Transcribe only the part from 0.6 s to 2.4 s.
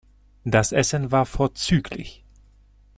Essen war vorzüglich.